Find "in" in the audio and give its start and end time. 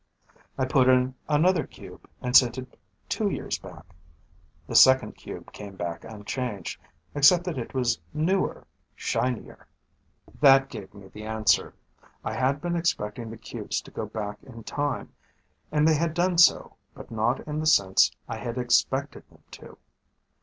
0.89-1.13, 14.41-14.63, 17.47-17.59